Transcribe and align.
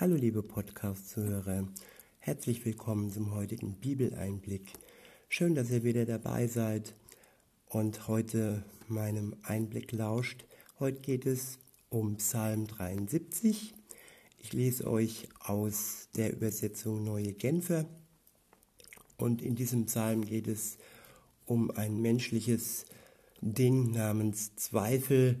Hallo 0.00 0.14
liebe 0.14 0.42
Podcast-Zuhörer, 0.42 1.68
herzlich 2.20 2.64
willkommen 2.64 3.10
zum 3.10 3.34
heutigen 3.34 3.74
Bibeleinblick. 3.74 4.72
Schön, 5.28 5.54
dass 5.54 5.68
ihr 5.68 5.84
wieder 5.84 6.06
dabei 6.06 6.46
seid 6.46 6.94
und 7.66 8.08
heute 8.08 8.64
meinem 8.88 9.36
Einblick 9.42 9.92
lauscht. 9.92 10.46
Heute 10.78 11.02
geht 11.02 11.26
es 11.26 11.58
um 11.90 12.16
Psalm 12.16 12.66
73. 12.66 13.74
Ich 14.38 14.52
lese 14.54 14.90
euch 14.90 15.28
aus 15.38 16.08
der 16.16 16.32
Übersetzung 16.32 17.04
Neue 17.04 17.34
Genfer 17.34 17.84
und 19.18 19.42
in 19.42 19.54
diesem 19.54 19.84
Psalm 19.84 20.24
geht 20.24 20.48
es 20.48 20.78
um 21.44 21.70
ein 21.72 22.00
menschliches 22.00 22.86
Ding 23.42 23.90
namens 23.90 24.56
Zweifel 24.56 25.38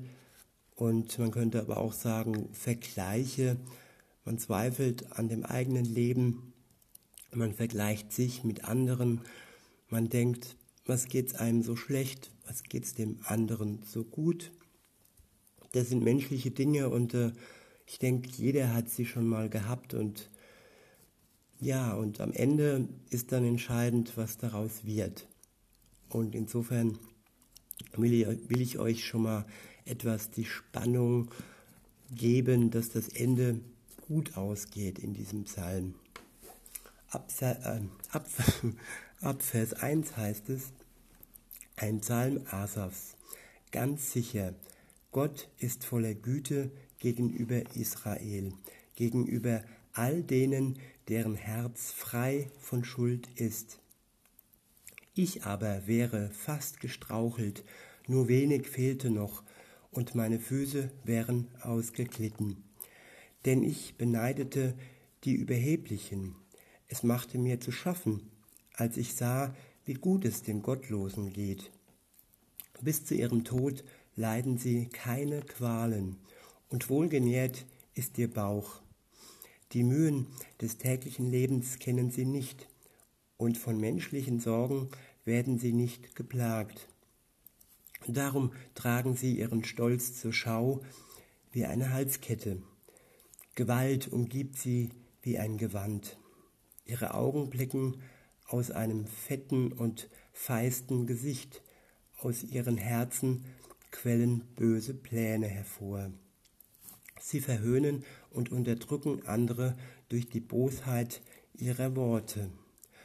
und 0.76 1.18
man 1.18 1.30
könnte 1.30 1.60
aber 1.62 1.78
auch 1.78 1.94
sagen 1.94 2.50
Vergleiche 2.52 3.56
man 4.24 4.38
zweifelt 4.38 5.12
an 5.12 5.28
dem 5.28 5.44
eigenen 5.44 5.84
Leben, 5.84 6.52
man 7.32 7.52
vergleicht 7.52 8.12
sich 8.12 8.44
mit 8.44 8.64
anderen, 8.64 9.20
man 9.88 10.08
denkt, 10.08 10.56
was 10.86 11.06
geht's 11.06 11.34
einem 11.34 11.62
so 11.62 11.76
schlecht, 11.76 12.30
was 12.46 12.62
geht's 12.64 12.94
dem 12.94 13.20
anderen 13.24 13.82
so 13.84 14.04
gut. 14.04 14.52
Das 15.72 15.88
sind 15.88 16.02
menschliche 16.02 16.50
Dinge 16.50 16.88
und 16.88 17.14
äh, 17.14 17.32
ich 17.86 17.98
denke, 17.98 18.28
jeder 18.30 18.72
hat 18.72 18.88
sie 18.88 19.06
schon 19.06 19.26
mal 19.26 19.48
gehabt 19.48 19.94
und 19.94 20.30
ja, 21.60 21.92
und 21.92 22.20
am 22.20 22.32
Ende 22.32 22.88
ist 23.10 23.32
dann 23.32 23.44
entscheidend, 23.44 24.16
was 24.16 24.38
daraus 24.38 24.84
wird. 24.84 25.28
Und 26.08 26.34
insofern 26.34 26.98
will 27.96 28.14
ich, 28.14 28.26
will 28.48 28.62
ich 28.62 28.78
euch 28.78 29.04
schon 29.04 29.22
mal 29.22 29.44
etwas 29.84 30.30
die 30.30 30.46
Spannung 30.46 31.30
geben, 32.10 32.70
dass 32.70 32.88
das 32.88 33.08
Ende 33.08 33.60
gut 34.10 34.36
ausgeht 34.36 34.98
in 34.98 35.14
diesem 35.14 35.44
Psalm. 35.44 35.94
Ab, 37.10 37.30
äh, 37.40 37.54
ab, 38.10 38.28
ab 39.20 39.40
Vers 39.40 39.72
1 39.72 40.16
heißt 40.16 40.48
es, 40.48 40.72
ein 41.76 42.00
Psalm 42.00 42.44
Asafs, 42.50 43.16
ganz 43.70 44.10
sicher, 44.10 44.56
Gott 45.12 45.48
ist 45.58 45.84
voller 45.84 46.14
Güte 46.14 46.72
gegenüber 46.98 47.62
Israel, 47.76 48.52
gegenüber 48.96 49.62
all 49.92 50.24
denen, 50.24 50.80
deren 51.06 51.36
Herz 51.36 51.92
frei 51.92 52.50
von 52.58 52.82
Schuld 52.82 53.28
ist. 53.36 53.78
Ich 55.14 55.44
aber 55.44 55.86
wäre 55.86 56.30
fast 56.30 56.80
gestrauchelt, 56.80 57.62
nur 58.08 58.26
wenig 58.26 58.66
fehlte 58.66 59.08
noch, 59.08 59.44
und 59.92 60.16
meine 60.16 60.40
Füße 60.40 60.90
wären 61.04 61.46
ausgeglitten 61.62 62.64
denn 63.44 63.62
ich 63.62 63.96
beneidete 63.96 64.74
die 65.24 65.34
Überheblichen. 65.34 66.34
Es 66.88 67.02
machte 67.02 67.38
mir 67.38 67.60
zu 67.60 67.72
schaffen, 67.72 68.30
als 68.74 68.96
ich 68.96 69.14
sah, 69.14 69.54
wie 69.84 69.94
gut 69.94 70.24
es 70.24 70.42
den 70.42 70.62
Gottlosen 70.62 71.32
geht. 71.32 71.70
Bis 72.80 73.04
zu 73.04 73.14
ihrem 73.14 73.44
Tod 73.44 73.84
leiden 74.16 74.58
sie 74.58 74.86
keine 74.86 75.42
Qualen, 75.42 76.16
und 76.68 76.88
wohlgenährt 76.88 77.66
ist 77.94 78.16
ihr 78.18 78.30
Bauch. 78.30 78.80
Die 79.72 79.82
Mühen 79.82 80.26
des 80.60 80.78
täglichen 80.78 81.30
Lebens 81.30 81.78
kennen 81.78 82.10
sie 82.10 82.24
nicht, 82.24 82.68
und 83.36 83.56
von 83.56 83.78
menschlichen 83.78 84.40
Sorgen 84.40 84.88
werden 85.24 85.58
sie 85.58 85.72
nicht 85.72 86.14
geplagt. 86.16 86.88
Darum 88.06 88.52
tragen 88.74 89.16
sie 89.16 89.38
ihren 89.38 89.64
Stolz 89.64 90.18
zur 90.18 90.32
Schau 90.32 90.82
wie 91.52 91.64
eine 91.64 91.90
Halskette 91.92 92.62
Gewalt 93.54 94.08
umgibt 94.08 94.56
sie 94.56 94.90
wie 95.22 95.38
ein 95.38 95.58
Gewand. 95.58 96.18
Ihre 96.84 97.14
Augen 97.14 97.50
blicken 97.50 98.00
aus 98.46 98.70
einem 98.70 99.06
fetten 99.06 99.72
und 99.72 100.08
feisten 100.32 101.06
Gesicht, 101.06 101.62
aus 102.18 102.42
ihren 102.42 102.76
Herzen 102.76 103.44
quellen 103.90 104.40
böse 104.56 104.94
Pläne 104.94 105.46
hervor. 105.46 106.10
Sie 107.20 107.40
verhöhnen 107.40 108.04
und 108.30 108.50
unterdrücken 108.50 109.26
andere 109.26 109.76
durch 110.08 110.28
die 110.28 110.40
Bosheit 110.40 111.22
ihrer 111.54 111.94
Worte. 111.96 112.50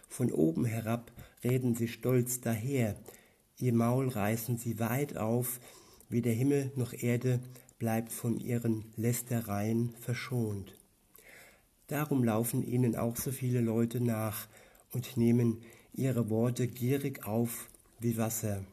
Von 0.08 0.32
oben 0.32 0.66
herab 0.66 1.12
reden 1.44 1.76
sie 1.76 1.88
stolz 1.88 2.40
daher, 2.40 2.96
ihr 3.58 3.74
Maul 3.74 4.08
reißen 4.10 4.58
sie 4.58 4.80
weit 4.80 5.18
auf, 5.18 5.60
wie 6.08 6.22
der 6.22 6.34
Himmel 6.34 6.72
noch 6.76 6.94
Erde 6.94 7.42
bleibt 7.78 8.12
von 8.12 8.38
ihren 8.38 8.86
Lästereien 8.96 9.94
verschont. 10.00 10.74
Darum 11.88 12.24
laufen 12.24 12.64
ihnen 12.64 12.96
auch 12.96 13.16
so 13.16 13.32
viele 13.32 13.62
Leute 13.62 14.02
nach 14.02 14.48
und 14.92 15.18
nehmen 15.18 15.62
ihre 15.94 16.30
Worte 16.30 16.68
gierig 16.68 17.26
auf 17.26 17.70
wie 18.00 18.18
Wasser. 18.18 18.64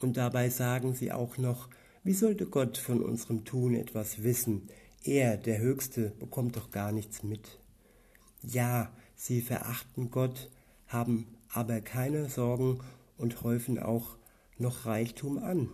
Und 0.00 0.16
dabei 0.16 0.48
sagen 0.48 0.94
sie 0.94 1.12
auch 1.12 1.38
noch, 1.38 1.68
wie 2.04 2.14
sollte 2.14 2.46
Gott 2.46 2.78
von 2.78 3.02
unserem 3.02 3.44
Tun 3.44 3.74
etwas 3.74 4.22
wissen? 4.22 4.68
Er, 5.04 5.36
der 5.36 5.58
Höchste, 5.58 6.12
bekommt 6.18 6.56
doch 6.56 6.70
gar 6.70 6.92
nichts 6.92 7.22
mit. 7.22 7.58
Ja, 8.42 8.92
sie 9.14 9.40
verachten 9.40 10.10
Gott, 10.10 10.50
haben 10.88 11.26
aber 11.48 11.80
keine 11.80 12.28
Sorgen 12.28 12.80
und 13.16 13.42
häufen 13.42 13.78
auch 13.78 14.16
noch 14.58 14.86
Reichtum 14.86 15.38
an. 15.38 15.68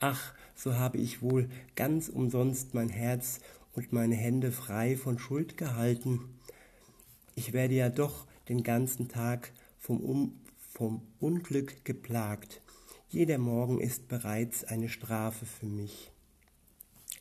Ach, 0.00 0.32
so 0.54 0.76
habe 0.76 0.98
ich 0.98 1.22
wohl 1.22 1.48
ganz 1.74 2.08
umsonst 2.08 2.72
mein 2.72 2.88
Herz 2.88 3.40
und 3.74 3.92
meine 3.92 4.14
Hände 4.14 4.52
frei 4.52 4.96
von 4.96 5.18
Schuld 5.18 5.56
gehalten. 5.56 6.20
Ich 7.34 7.52
werde 7.52 7.74
ja 7.74 7.88
doch 7.88 8.26
den 8.48 8.62
ganzen 8.62 9.08
Tag 9.08 9.52
vom, 9.78 10.00
um 10.00 10.40
vom 10.72 11.02
Unglück 11.18 11.84
geplagt. 11.84 12.60
Jeder 13.08 13.38
Morgen 13.38 13.80
ist 13.80 14.06
bereits 14.06 14.62
eine 14.62 14.88
Strafe 14.88 15.46
für 15.46 15.66
mich. 15.66 16.12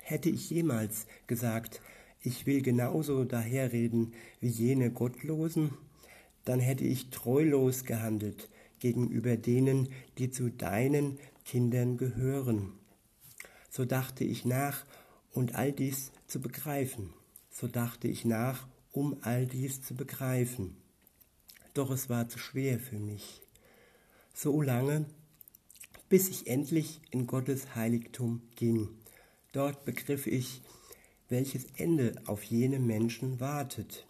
Hätte 0.04 0.30
ich 0.30 0.52
jemals 0.52 1.08
gesagt, 1.26 1.82
ich 2.22 2.46
will 2.46 2.62
genauso 2.62 3.24
daherreden 3.24 4.14
wie 4.40 4.50
jene 4.50 4.92
Gottlosen, 4.92 5.72
dann 6.46 6.60
hätte 6.60 6.84
ich 6.84 7.10
treulos 7.10 7.86
gehandelt 7.86 8.50
gegenüber 8.80 9.36
denen, 9.36 9.90
die 10.20 10.30
zu 10.30 10.52
deinen 10.52 11.18
Kindern 11.48 11.96
gehören. 11.96 12.74
So 13.70 13.86
dachte 13.86 14.26
ich 14.26 14.44
nach, 14.44 14.86
und 15.32 15.56
all 15.56 15.72
dies 15.72 16.12
zu 16.28 16.42
begreifen. 16.42 17.14
So 17.50 17.68
dachte 17.68 18.10
ich 18.10 18.26
nach, 18.26 18.68
um 18.92 19.18
all 19.22 19.46
dies 19.46 19.82
zu 19.82 19.96
begreifen. 19.96 20.76
Doch 21.74 21.90
es 21.90 22.10
war 22.10 22.28
zu 22.28 22.38
schwer 22.38 22.80
für 22.80 23.00
mich. 23.00 23.42
So 24.34 24.62
lange, 24.62 25.06
bis 26.10 26.28
ich 26.28 26.48
endlich 26.48 27.00
in 27.12 27.28
Gottes 27.28 27.76
Heiligtum 27.76 28.42
ging. 28.58 28.90
Dort 29.54 29.86
begriff 29.86 30.28
ich, 30.28 30.62
welches 31.30 31.66
Ende 31.78 32.16
auf 32.26 32.44
jene 32.44 32.80
Menschen 32.80 33.40
wartet. 33.40 34.06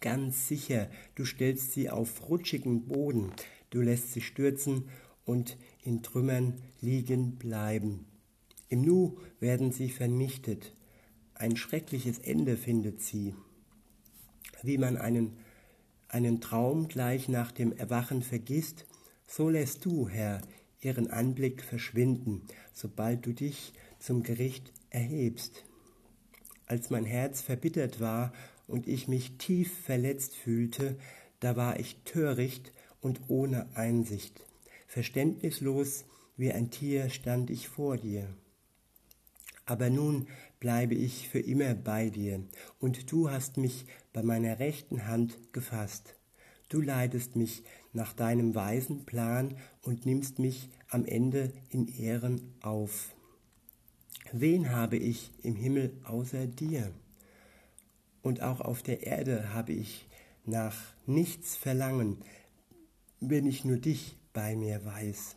Ganz 0.00 0.48
sicher, 0.48 0.90
du 1.14 1.24
stellst 1.24 1.72
sie 1.72 1.88
auf 1.88 2.28
rutschigen 2.28 2.88
Boden, 2.88 3.30
du 3.70 3.80
lässt 3.80 4.12
sie 4.12 4.22
stürzen 4.22 4.88
und 5.26 5.58
in 5.82 6.02
Trümmern 6.02 6.54
liegen 6.80 7.36
bleiben. 7.36 8.06
Im 8.70 8.80
Nu 8.80 9.18
werden 9.38 9.72
sie 9.72 9.90
vernichtet. 9.90 10.74
Ein 11.34 11.56
schreckliches 11.56 12.18
Ende 12.18 12.56
findet 12.56 13.02
sie. 13.02 13.34
Wie 14.62 14.78
man 14.78 14.96
einen, 14.96 15.36
einen 16.08 16.40
Traum 16.40 16.88
gleich 16.88 17.28
nach 17.28 17.52
dem 17.52 17.72
Erwachen 17.72 18.22
vergisst, 18.22 18.86
so 19.28 19.50
lässt 19.50 19.84
du, 19.84 20.08
Herr, 20.08 20.40
ihren 20.80 21.10
Anblick 21.10 21.62
verschwinden, 21.62 22.42
sobald 22.72 23.26
du 23.26 23.34
dich 23.34 23.72
zum 23.98 24.22
Gericht 24.22 24.72
erhebst. 24.90 25.64
Als 26.66 26.90
mein 26.90 27.04
Herz 27.04 27.42
verbittert 27.42 28.00
war 28.00 28.32
und 28.66 28.88
ich 28.88 29.08
mich 29.08 29.36
tief 29.38 29.76
verletzt 29.84 30.34
fühlte, 30.34 30.96
da 31.40 31.56
war 31.56 31.78
ich 31.78 31.96
töricht 32.04 32.72
und 33.00 33.20
ohne 33.28 33.68
Einsicht. 33.76 34.46
Verständnislos 34.96 36.06
wie 36.38 36.50
ein 36.52 36.70
Tier 36.70 37.10
stand 37.10 37.50
ich 37.50 37.68
vor 37.68 37.98
dir. 37.98 38.34
Aber 39.66 39.90
nun 39.90 40.26
bleibe 40.58 40.94
ich 40.94 41.28
für 41.28 41.38
immer 41.38 41.74
bei 41.74 42.08
dir, 42.08 42.42
und 42.78 43.12
du 43.12 43.30
hast 43.30 43.58
mich 43.58 43.84
bei 44.14 44.22
meiner 44.22 44.58
rechten 44.58 45.06
Hand 45.06 45.52
gefasst. 45.52 46.14
Du 46.70 46.80
leitest 46.80 47.36
mich 47.36 47.62
nach 47.92 48.14
deinem 48.14 48.54
weisen 48.54 49.04
Plan 49.04 49.58
und 49.82 50.06
nimmst 50.06 50.38
mich 50.38 50.70
am 50.88 51.04
Ende 51.04 51.52
in 51.68 51.88
Ehren 51.88 52.54
auf. 52.62 53.14
Wen 54.32 54.72
habe 54.72 54.96
ich 54.96 55.30
im 55.42 55.56
Himmel 55.56 55.92
außer 56.04 56.46
dir? 56.46 56.90
Und 58.22 58.40
auch 58.40 58.62
auf 58.62 58.82
der 58.82 59.06
Erde 59.06 59.52
habe 59.52 59.74
ich 59.74 60.08
nach 60.46 60.74
nichts 61.04 61.54
verlangen, 61.54 62.24
wenn 63.20 63.46
ich 63.46 63.64
nur 63.64 63.78
dich 63.78 64.16
bei 64.32 64.56
mir 64.56 64.84
weiß. 64.84 65.36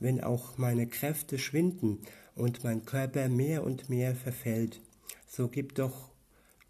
Wenn 0.00 0.22
auch 0.22 0.58
meine 0.58 0.86
Kräfte 0.86 1.38
schwinden 1.38 2.00
und 2.34 2.64
mein 2.64 2.84
Körper 2.84 3.28
mehr 3.28 3.64
und 3.64 3.88
mehr 3.88 4.14
verfällt, 4.14 4.80
so 5.28 5.48
gib 5.48 5.74
doch 5.74 6.10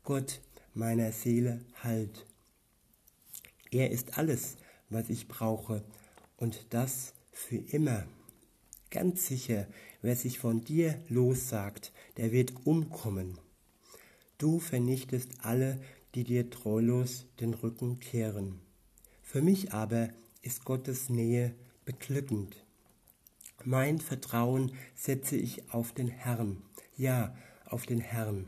Gott 0.02 0.40
meiner 0.74 1.12
Seele 1.12 1.60
Halt. 1.82 2.26
Er 3.70 3.90
ist 3.90 4.18
alles, 4.18 4.56
was 4.90 5.10
ich 5.10 5.28
brauche, 5.28 5.82
und 6.36 6.66
das 6.70 7.14
für 7.32 7.56
immer. 7.56 8.06
Ganz 8.90 9.26
sicher, 9.26 9.66
wer 10.02 10.14
sich 10.14 10.38
von 10.38 10.60
dir 10.62 11.00
lossagt, 11.08 11.92
der 12.16 12.32
wird 12.32 12.52
umkommen. 12.64 13.38
Du 14.38 14.60
vernichtest 14.60 15.30
alle, 15.42 15.80
die 16.14 16.24
dir 16.24 16.50
treulos 16.50 17.26
den 17.40 17.54
Rücken 17.54 17.98
kehren. 17.98 18.60
Für 19.34 19.42
mich 19.42 19.72
aber 19.72 20.10
ist 20.42 20.64
Gottes 20.64 21.08
Nähe 21.08 21.56
beglückend. 21.84 22.64
Mein 23.64 23.98
Vertrauen 23.98 24.70
setze 24.94 25.34
ich 25.34 25.72
auf 25.72 25.90
den 25.90 26.06
Herrn, 26.06 26.62
ja, 26.96 27.34
auf 27.64 27.84
den 27.84 27.98
Herrn. 27.98 28.46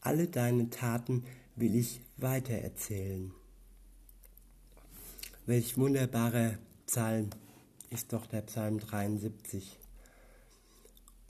Alle 0.00 0.26
deine 0.26 0.70
Taten 0.70 1.24
will 1.54 1.74
ich 1.76 2.00
weitererzählen. 2.16 3.34
Welch 5.44 5.76
wunderbarer 5.76 6.56
Psalm 6.86 7.28
ist 7.90 8.14
doch 8.14 8.24
der 8.24 8.40
Psalm 8.40 8.78
73. 8.78 9.78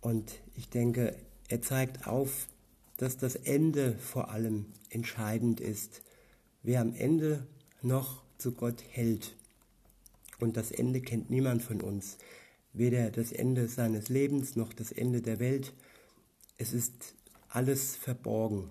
Und 0.01 0.33
ich 0.55 0.69
denke, 0.69 1.17
er 1.49 1.61
zeigt 1.61 2.07
auf, 2.07 2.47
dass 2.99 3.17
das 3.17 3.35
Ende 3.35 3.99
vor 3.99 4.31
allem 4.31 4.67
entscheidend 4.91 5.59
ist. 5.59 6.03
Wer 6.63 6.83
am 6.83 6.95
Ende 6.95 7.49
noch 7.83 8.24
zu 8.39 8.53
Gott 8.53 8.83
hält. 8.89 9.37
Und 10.39 10.57
das 10.57 10.71
Ende 10.71 11.01
kennt 11.01 11.31
niemand 11.31 11.63
von 11.63 11.81
uns. 11.81 12.19
Weder 12.73 13.11
das 13.11 13.33
Ende 13.33 13.69
seines 13.69 14.09
Lebens 14.09 14.57
noch 14.57 14.73
das 14.73 14.93
Ende 14.93 15.23
der 15.23 15.39
Welt. 15.39 15.73
Es 16.59 16.73
ist 16.73 17.15
alles 17.49 17.97
verborgen. 17.97 18.71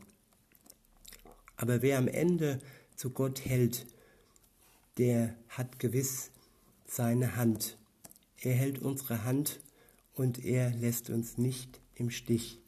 Aber 1.55 1.81
wer 1.81 1.97
am 1.97 2.07
Ende 2.07 2.59
zu 2.95 3.11
Gott 3.11 3.45
hält, 3.45 3.85
der 4.97 5.35
hat 5.49 5.79
gewiss 5.79 6.31
seine 6.85 7.35
Hand. 7.35 7.77
Er 8.39 8.53
hält 8.53 8.79
unsere 8.79 9.23
Hand 9.23 9.61
und 10.13 10.43
er 10.43 10.71
lässt 10.71 11.09
uns 11.09 11.37
nicht 11.37 11.79
im 11.95 12.09
Stich. 12.09 12.59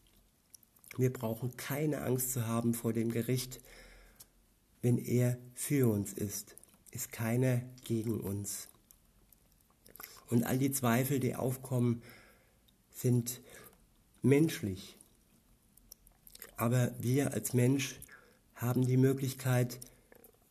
Wir 0.98 1.12
brauchen 1.12 1.58
keine 1.58 2.02
Angst 2.02 2.32
zu 2.32 2.48
haben 2.48 2.74
vor 2.74 2.94
dem 2.94 3.12
Gericht, 3.12 3.60
wenn 4.82 4.98
er 4.98 5.38
für 5.54 5.92
uns 5.92 6.14
ist, 6.14 6.56
ist 6.96 7.12
keiner 7.12 7.62
gegen 7.84 8.20
uns. 8.20 8.70
Und 10.30 10.44
all 10.44 10.58
die 10.58 10.72
Zweifel, 10.72 11.20
die 11.20 11.36
aufkommen, 11.36 12.02
sind 12.94 13.42
menschlich. 14.22 14.98
Aber 16.58 16.92
wir 17.00 17.34
als 17.34 17.54
Mensch 17.54 18.00
haben 18.56 18.88
die 18.88 18.98
Möglichkeit, 18.98 19.80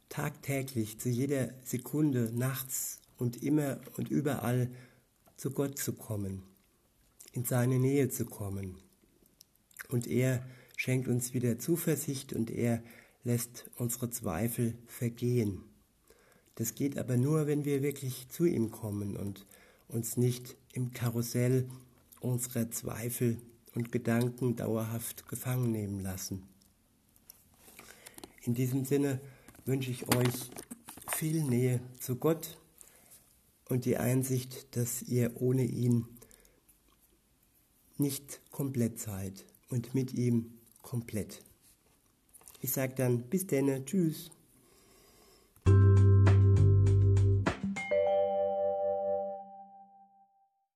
tagtäglich, 0.08 1.00
zu 1.00 1.08
jeder 1.08 1.52
Sekunde, 1.64 2.31
nachts 2.32 3.00
und 3.17 3.43
immer 3.43 3.81
und 3.96 4.11
überall 4.11 4.70
zu 5.37 5.50
Gott 5.50 5.79
zu 5.79 5.94
kommen, 5.94 6.43
in 7.32 7.44
seine 7.44 7.79
Nähe 7.79 8.11
zu 8.11 8.26
kommen. 8.26 8.76
Und 9.88 10.06
er 10.06 10.44
schenkt 10.76 11.08
uns 11.08 11.32
wieder 11.35 11.58
Zuversicht 11.58 12.32
und 12.32 12.50
er 12.50 12.82
lässt 13.25 13.70
unsere 13.76 14.11
Zweifel 14.11 14.76
vergehen. 14.87 15.64
Das 16.56 16.75
geht 16.75 16.99
aber 16.99 17.17
nur, 17.17 17.47
wenn 17.47 17.65
wir 17.65 17.83
wirklich 17.83 18.29
zu 18.29 18.45
ihm 18.45 18.71
kommen 18.71 19.17
und 19.17 19.47
uns 19.89 20.17
nicht 20.17 20.56
im 20.73 20.93
Karussell 20.93 21.69
unserer 22.21 22.71
Zweifel 22.71 23.39
und 23.75 23.93
Gedanken 23.93 24.56
dauerhaft 24.56 25.29
gefangen 25.29 25.73
nehmen 25.73 26.01
lassen. 26.01 26.43
In 28.43 28.55
diesem 28.55 28.85
Sinne 28.85 29.21
wünsche 29.65 29.91
ich 29.91 30.06
euch 30.15 30.51
viel 31.09 31.43
Nähe 31.45 31.81
zu 31.99 32.17
Gott 32.17 32.59
und 33.69 33.85
die 33.85 33.97
Einsicht, 33.97 34.77
dass 34.77 35.03
ihr 35.03 35.41
ohne 35.41 35.65
ihn 35.65 36.06
nicht 37.97 38.41
komplett 38.51 38.99
seid 38.99 39.45
und 39.69 39.95
mit 39.95 40.12
ihm 40.12 40.59
komplett. 40.83 41.43
Ich 42.61 42.73
sage 42.73 42.95
dann 42.95 43.23
bis 43.29 43.47
denne, 43.47 43.85
tschüss. 43.85 44.31